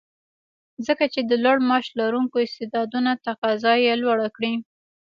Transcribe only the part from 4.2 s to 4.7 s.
کړې